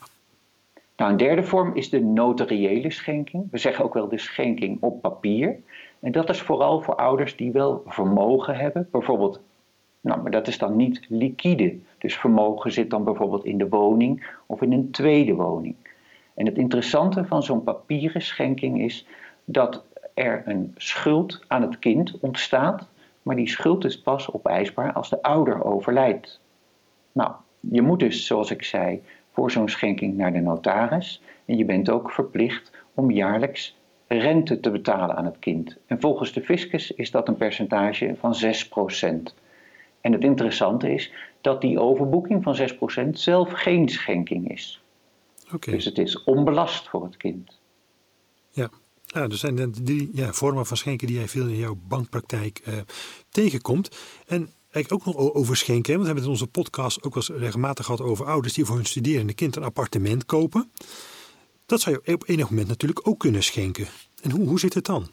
Nou, 0.97 1.11
een 1.11 1.19
derde 1.19 1.43
vorm 1.43 1.77
is 1.77 1.91
de 1.91 2.01
notariële 2.01 2.91
schenking. 2.91 3.49
We 3.51 3.59
zeggen 3.59 3.85
ook 3.85 3.95
wel 3.95 4.09
de 4.09 4.19
schenking 4.19 4.83
op 4.83 5.01
papier. 5.01 5.59
En 6.01 6.13
dat 6.13 6.29
is 6.29 6.41
vooral 6.41 6.81
voor 6.81 6.97
ouders 6.97 7.37
die 7.37 7.53
wel 7.53 7.83
vermogen 7.87 8.57
hebben. 8.57 8.89
Bijvoorbeeld, 8.91 9.41
nou, 10.01 10.23
maar 10.23 10.31
dat 10.31 10.49
is 10.49 10.59
dan 10.59 10.77
niet 10.77 11.07
liquide. 11.09 11.79
Dus 11.99 12.17
vermogen 12.17 12.73
zit 12.73 12.91
dan 12.91 13.05
bijvoorbeeld 13.05 13.45
in 13.45 13.59
de 13.59 13.69
woning 13.69 14.27
of 14.47 14.63
in 14.63 14.73
een 14.73 14.91
tweede 14.91 15.35
woning. 15.35 15.75
En 16.35 16.47
het 16.47 16.59
interessante 16.59 17.25
van 17.25 17.43
zo'n 17.43 17.65
papieren 17.65 18.23
schenking 18.23 18.81
is 18.81 19.07
dat 19.45 19.85
er 20.15 20.43
een 20.47 20.75
schuld 20.77 21.45
aan 21.47 21.63
het 21.63 21.79
kind 21.79 22.19
ontstaat, 22.21 22.89
maar 23.23 23.37
die 23.37 23.49
schuld 23.49 23.85
is 23.85 24.01
pas 24.01 24.33
opeisbaar 24.33 24.93
als 24.93 25.11
de 25.11 25.23
ouder 25.23 25.65
overlijdt. 25.65 26.41
Nou, 27.13 27.33
je 27.61 27.83
moet 27.83 27.99
dus, 27.99 28.27
zoals 28.27 28.51
ik 28.51 28.65
zei, 28.65 29.03
voor 29.33 29.51
zo'n 29.51 29.69
schenking 29.69 30.17
naar 30.17 30.33
de 30.33 30.41
notaris 30.41 31.23
en 31.45 31.57
je 31.57 31.65
bent 31.65 31.91
ook 31.91 32.11
verplicht 32.11 32.73
om 32.95 33.11
jaarlijks 33.11 33.79
rente 34.19 34.61
te 34.61 34.71
betalen 34.71 35.17
aan 35.17 35.25
het 35.25 35.39
kind. 35.39 35.77
En 35.87 36.01
volgens 36.01 36.33
de 36.33 36.43
fiscus 36.43 36.91
is 36.91 37.11
dat 37.11 37.29
een 37.29 37.37
percentage 37.37 38.17
van 38.19 38.35
6%. 38.35 39.35
En 40.01 40.13
het 40.13 40.23
interessante 40.23 40.93
is 40.93 41.13
dat 41.41 41.61
die 41.61 41.81
overboeking 41.81 42.43
van 42.43 42.57
6% 43.07 43.11
zelf 43.11 43.53
geen 43.53 43.89
schenking 43.89 44.51
is. 44.51 44.83
Okay. 45.53 45.75
Dus 45.75 45.85
het 45.85 45.99
is 45.99 46.25
onbelast 46.25 46.89
voor 46.89 47.05
het 47.05 47.17
kind. 47.17 47.59
Ja. 48.51 48.71
Ja, 49.07 49.23
er 49.23 49.37
zijn 49.37 49.73
drie 49.85 50.11
ja, 50.13 50.33
vormen 50.33 50.67
van 50.67 50.77
schenken 50.77 51.07
die 51.07 51.17
jij 51.17 51.29
veel 51.29 51.47
in 51.47 51.57
jouw 51.57 51.79
bankpraktijk 51.89 52.63
uh, 52.69 52.75
tegenkomt. 53.29 53.97
En 54.27 54.49
eigenlijk 54.71 54.93
ook 54.93 55.15
nog 55.15 55.35
over 55.35 55.57
schenken. 55.57 55.91
Want 55.91 56.01
we 56.01 56.07
hebben 56.07 56.25
in 56.25 56.31
onze 56.31 56.47
podcast 56.47 57.03
ook 57.03 57.15
wel 57.15 57.23
eens 57.29 57.41
regelmatig 57.41 57.85
gehad 57.85 58.01
over 58.01 58.27
ouders 58.27 58.55
die 58.55 58.65
voor 58.65 58.77
hun 58.77 58.85
studerende 58.85 59.35
kind 59.35 59.57
een 59.57 59.63
appartement 59.63 60.27
kopen. 60.27 60.71
Dat 61.71 61.81
zou 61.81 61.99
je 62.03 62.13
op 62.15 62.25
enig 62.27 62.51
moment 62.51 62.69
natuurlijk 62.69 63.09
ook 63.09 63.19
kunnen 63.19 63.43
schenken. 63.43 63.87
En 64.23 64.31
hoe, 64.31 64.49
hoe 64.49 64.59
zit 64.59 64.75
het 64.75 64.87
dan? 64.87 65.07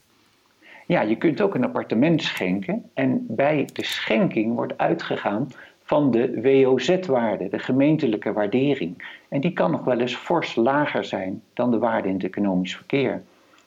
Ja, 0.85 1.01
je 1.01 1.17
kunt 1.17 1.41
ook 1.41 1.55
een 1.55 1.63
appartement 1.63 2.23
schenken. 2.23 2.89
En 2.93 3.25
bij 3.27 3.69
de 3.73 3.83
schenking 3.83 4.55
wordt 4.55 4.77
uitgegaan 4.77 5.51
van 5.83 6.11
de 6.11 6.41
WOZ-waarde, 6.41 7.49
de 7.49 7.59
gemeentelijke 7.59 8.33
waardering. 8.33 9.21
En 9.29 9.41
die 9.41 9.53
kan 9.53 9.71
nog 9.71 9.83
wel 9.83 9.99
eens 9.99 10.15
fors 10.15 10.55
lager 10.55 11.05
zijn 11.05 11.43
dan 11.53 11.71
de 11.71 11.77
waarde 11.77 12.07
in 12.07 12.13
het 12.13 12.23
economisch 12.23 12.75
verkeer. 12.75 13.23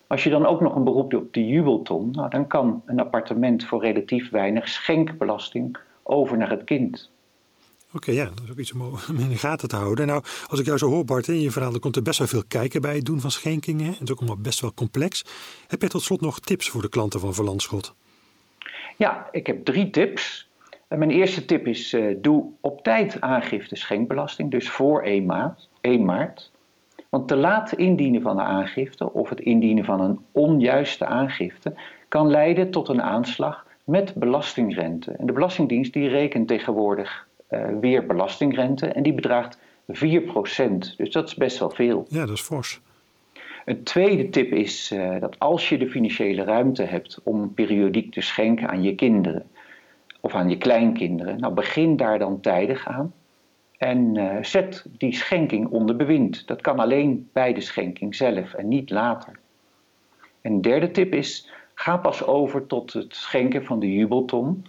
Als 0.06 0.24
je 0.24 0.30
dan 0.30 0.46
ook 0.46 0.60
nog 0.60 0.74
een 0.74 0.84
beroep 0.84 1.10
doet 1.10 1.22
op 1.22 1.32
de 1.32 1.46
jubelton, 1.46 2.10
nou, 2.10 2.30
dan 2.30 2.46
kan 2.46 2.82
een 2.86 3.00
appartement 3.00 3.64
voor 3.64 3.80
relatief 3.80 4.30
weinig 4.30 4.68
schenkbelasting 4.68 5.76
over 6.02 6.36
naar 6.36 6.50
het 6.50 6.64
kind. 6.64 7.10
Oké, 7.92 8.10
ja, 8.10 8.24
dat 8.24 8.44
is 8.44 8.50
ook 8.50 8.58
iets 8.58 8.72
om 8.72 9.18
in 9.18 9.28
de 9.28 9.36
gaten 9.36 9.68
te 9.68 9.76
houden. 9.76 10.06
Nou, 10.06 10.22
als 10.48 10.60
ik 10.60 10.66
jou 10.66 10.78
zo 10.78 10.88
hoor, 10.88 11.04
Bart, 11.04 11.28
in 11.28 11.40
je 11.40 11.50
verhaal, 11.50 11.70
dan 11.70 11.80
komt 11.80 11.96
er 11.96 12.02
best 12.02 12.18
wel 12.18 12.26
veel 12.26 12.44
kijken 12.48 12.80
bij 12.80 12.94
het 12.94 13.04
doen 13.04 13.20
van 13.20 13.30
schenkingen. 13.30 13.86
Het 13.86 14.00
is 14.02 14.10
ook 14.10 14.18
allemaal 14.18 14.36
best 14.36 14.60
wel 14.60 14.74
complex. 14.74 15.24
Heb 15.66 15.80
jij 15.80 15.88
tot 15.88 16.02
slot 16.02 16.20
nog 16.20 16.40
tips 16.40 16.68
voor 16.68 16.82
de 16.82 16.88
klanten 16.88 17.20
van 17.20 17.34
Verlandschot? 17.34 17.94
Ja, 18.96 19.28
ik 19.32 19.46
heb 19.46 19.64
drie 19.64 19.90
tips. 19.90 20.48
Mijn 20.88 21.10
eerste 21.10 21.44
tip 21.44 21.66
is: 21.66 21.92
uh, 21.92 22.16
doe 22.18 22.44
op 22.60 22.82
tijd 22.82 23.20
aangifte 23.20 23.76
schenkbelasting, 23.76 24.50
dus 24.50 24.70
voor 24.70 25.02
1 25.02 25.26
maart. 25.26 25.68
1 25.80 26.04
maart. 26.04 26.50
Want 27.08 27.28
te 27.28 27.36
laat 27.36 27.72
indienen 27.72 28.22
van 28.22 28.36
de 28.36 28.42
aangifte 28.42 29.12
of 29.12 29.28
het 29.28 29.40
indienen 29.40 29.84
van 29.84 30.00
een 30.00 30.18
onjuiste 30.32 31.06
aangifte 31.06 31.74
kan 32.08 32.30
leiden 32.30 32.70
tot 32.70 32.88
een 32.88 33.02
aanslag 33.02 33.66
met 33.84 34.14
belastingrente. 34.14 35.10
En 35.10 35.26
de 35.26 35.32
Belastingdienst 35.32 35.92
die 35.92 36.08
rekent 36.08 36.48
tegenwoordig 36.48 37.28
weer 37.80 38.06
belastingrente 38.06 38.86
en 38.86 39.02
die 39.02 39.14
bedraagt 39.14 39.58
4%. 39.58 39.62
Dus 40.96 41.10
dat 41.10 41.28
is 41.28 41.34
best 41.34 41.58
wel 41.58 41.70
veel. 41.70 42.06
Ja, 42.08 42.26
dat 42.26 42.36
is 42.36 42.40
fors. 42.40 42.80
Een 43.64 43.82
tweede 43.82 44.28
tip 44.28 44.52
is 44.52 44.92
uh, 44.92 45.20
dat 45.20 45.38
als 45.38 45.68
je 45.68 45.78
de 45.78 45.90
financiële 45.90 46.44
ruimte 46.44 46.82
hebt 46.82 47.20
om 47.22 47.54
periodiek 47.54 48.12
te 48.12 48.20
schenken 48.20 48.68
aan 48.68 48.82
je 48.82 48.94
kinderen 48.94 49.46
of 50.20 50.34
aan 50.34 50.48
je 50.48 50.56
kleinkinderen, 50.56 51.40
nou 51.40 51.54
begin 51.54 51.96
daar 51.96 52.18
dan 52.18 52.40
tijdig 52.40 52.86
aan. 52.86 53.12
En 53.78 54.14
uh, 54.14 54.36
zet 54.42 54.84
die 54.98 55.14
schenking 55.14 55.68
onder 55.68 55.96
bewind. 55.96 56.46
Dat 56.46 56.60
kan 56.60 56.78
alleen 56.78 57.28
bij 57.32 57.52
de 57.52 57.60
schenking 57.60 58.14
zelf 58.14 58.54
en 58.54 58.68
niet 58.68 58.90
later. 58.90 59.38
En 60.40 60.52
een 60.52 60.60
derde 60.60 60.90
tip 60.90 61.14
is: 61.14 61.50
ga 61.74 61.96
pas 61.96 62.24
over 62.24 62.66
tot 62.66 62.92
het 62.92 63.14
schenken 63.14 63.64
van 63.64 63.80
de 63.80 63.92
jubelton. 63.92 64.66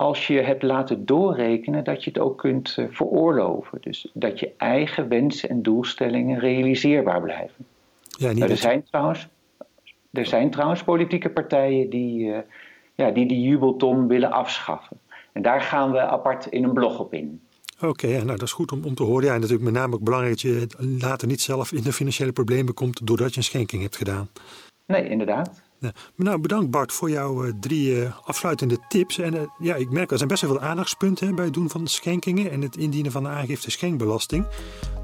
Als 0.00 0.26
je 0.26 0.40
hebt 0.40 0.62
laten 0.62 1.06
doorrekenen 1.06 1.84
dat 1.84 2.04
je 2.04 2.10
het 2.10 2.18
ook 2.18 2.38
kunt 2.38 2.76
uh, 2.78 2.86
veroorloven. 2.90 3.78
Dus 3.80 4.10
dat 4.14 4.40
je 4.40 4.52
eigen 4.56 5.08
wensen 5.08 5.48
en 5.48 5.62
doelstellingen 5.62 6.38
realiseerbaar 6.38 7.22
blijven. 7.22 7.66
Ja, 8.08 8.28
niet 8.28 8.38
nou, 8.38 8.50
er, 8.50 8.56
zijn 8.56 8.84
trouwens, 8.90 9.28
er 10.12 10.26
zijn 10.26 10.50
trouwens 10.50 10.82
politieke 10.82 11.30
partijen 11.30 11.90
die, 11.90 12.24
uh, 12.24 12.38
ja, 12.94 13.10
die 13.10 13.26
die 13.26 13.40
jubelton 13.40 14.06
willen 14.08 14.30
afschaffen. 14.30 14.96
En 15.32 15.42
daar 15.42 15.60
gaan 15.60 15.92
we 15.92 16.00
apart 16.00 16.46
in 16.46 16.64
een 16.64 16.72
blog 16.72 16.98
op 16.98 17.12
in. 17.12 17.40
Oké, 17.76 17.86
okay, 17.86 18.10
ja, 18.10 18.16
nou 18.16 18.38
dat 18.38 18.42
is 18.42 18.52
goed 18.52 18.72
om, 18.72 18.84
om 18.84 18.94
te 18.94 19.02
horen. 19.02 19.24
Ja, 19.24 19.34
en 19.34 19.40
natuurlijk 19.40 19.70
met 19.70 19.80
name 19.80 19.94
ook 19.94 20.02
belangrijk 20.02 20.32
dat 20.32 20.40
je 20.40 20.66
later 21.00 21.28
niet 21.28 21.40
zelf 21.40 21.72
in 21.72 21.82
de 21.82 21.92
financiële 21.92 22.32
problemen 22.32 22.74
komt 22.74 23.06
doordat 23.06 23.30
je 23.30 23.36
een 23.36 23.42
schenking 23.42 23.82
hebt 23.82 23.96
gedaan. 23.96 24.28
Nee, 24.86 25.08
inderdaad. 25.08 25.62
Nou, 26.16 26.40
bedankt 26.40 26.70
Bart 26.70 26.92
voor 26.92 27.10
jouw 27.10 27.44
uh, 27.44 27.52
drie 27.60 27.90
uh, 27.90 28.12
afsluitende 28.24 28.78
tips. 28.88 29.18
En 29.18 29.34
uh, 29.34 29.40
ja, 29.58 29.74
ik 29.74 29.90
merk 29.90 30.10
er 30.10 30.16
zijn 30.16 30.28
best 30.28 30.42
wel 30.42 30.50
veel 30.50 30.60
aandachtspunten 30.60 31.34
bij 31.34 31.44
het 31.44 31.54
doen 31.54 31.70
van 31.70 31.86
schenkingen 31.86 32.50
en 32.50 32.62
het 32.62 32.76
indienen 32.76 33.12
van 33.12 33.22
de 33.22 33.28
aangifte 33.28 33.70
schenkbelasting. 33.70 34.46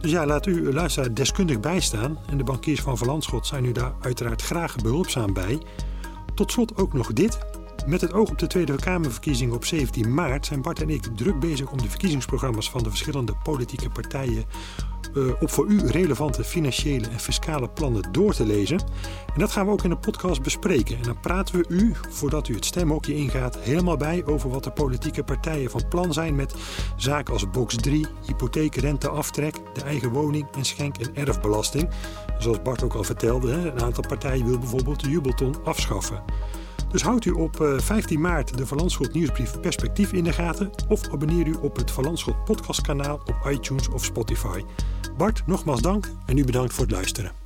Dus 0.01 0.11
ja, 0.11 0.27
laat 0.27 0.47
u 0.47 0.73
luisteraar 0.73 1.15
deskundig 1.15 1.61
bijstaan. 1.61 2.19
En 2.27 2.37
de 2.37 2.45
bankiers 2.45 2.81
van 2.81 2.97
Verlandschot 2.97 3.47
zijn 3.47 3.65
u 3.65 3.73
daar 3.73 3.95
uiteraard 4.01 4.43
graag 4.43 4.77
behulpzaam 4.77 5.33
bij. 5.33 5.63
Tot 6.35 6.53
slot 6.53 6.77
ook 6.77 6.93
nog 6.93 7.13
dit. 7.13 7.39
Met 7.87 8.01
het 8.01 8.13
oog 8.13 8.31
op 8.31 8.39
de 8.39 8.47
Tweede 8.47 8.77
Kamerverkiezingen 8.77 9.55
op 9.55 9.65
17 9.65 10.15
maart 10.15 10.47
zijn 10.47 10.63
Bart 10.63 10.83
en 10.83 10.91
ik 10.91 11.03
druk 11.17 11.41
bezig 11.41 11.71
om 11.71 11.79
de 11.83 11.89
verkiezingsprogramma's 11.89 12.71
van 12.71 12.83
de 12.83 12.89
verschillende 12.89 13.35
politieke 13.43 13.91
partijen 13.91 14.45
op 15.41 15.51
voor 15.51 15.67
u 15.67 15.87
relevante 15.87 16.45
financiële 16.45 17.09
en 17.09 17.21
fiscale 17.21 17.69
plannen 17.69 18.13
door 18.13 18.35
te 18.35 18.47
lezen. 18.47 18.79
En 19.35 19.41
dat 19.41 19.53
gaan 19.53 19.67
we 19.67 19.73
ook 19.73 19.83
in 19.83 19.91
de 19.91 19.97
podcast 19.97 20.43
bespreken. 20.43 20.97
En 20.97 21.03
dan 21.03 21.21
praten 21.21 21.59
we 21.59 21.65
u, 21.69 21.93
voordat 22.11 22.49
u 22.49 22.55
het 22.55 22.65
stemhokje 22.65 23.15
ingaat, 23.15 23.59
helemaal 23.59 23.97
bij 23.97 24.25
over 24.27 24.51
wat 24.51 24.65
de 24.65 24.71
politieke 24.71 25.25
partijen 25.25 25.71
van 25.71 25.89
plan 25.89 26.13
zijn 26.13 26.35
met 26.35 26.55
zaken 26.97 27.33
als 27.33 27.51
box 27.51 27.77
3, 27.77 28.07
hypotheekrenteaftrek, 28.27 29.57
de 29.75 29.83
eigen 29.83 30.11
woning 30.11 30.47
en 30.57 30.65
schenk- 30.65 30.97
en 30.97 31.17
erfbelasting. 31.17 31.89
Zoals 32.39 32.63
Bart 32.63 32.83
ook 32.83 32.95
al 32.95 33.05
vertelde, 33.05 33.53
een 33.53 33.83
aantal 33.83 34.05
partijen 34.09 34.47
wil 34.47 34.59
bijvoorbeeld 34.59 35.01
de 35.01 35.11
jubelton 35.11 35.55
afschaffen. 35.65 36.23
Dus 36.95 37.03
houdt 37.03 37.25
u 37.25 37.31
op 37.31 37.57
15 37.77 38.17
eh, 38.17 38.23
maart 38.23 38.57
de 38.57 38.67
Verlandschot 38.67 39.13
nieuwsbrief 39.13 39.61
Perspectief 39.61 40.13
in 40.13 40.25
de 40.25 40.33
gaten 40.33 40.71
of 40.89 41.09
abonneer 41.13 41.47
u 41.47 41.55
op 41.61 41.77
het 41.77 41.91
Verlandschot 41.91 42.45
podcastkanaal 42.45 43.21
op 43.25 43.37
iTunes 43.51 43.89
of 43.89 44.05
Spotify. 44.05 44.63
Bart, 45.17 45.43
nogmaals 45.47 45.83
dank 45.83 46.11
en 46.27 46.39
u 46.39 46.45
bedankt 46.45 46.73
voor 46.73 46.85
het 46.85 46.93
luisteren. 46.93 47.44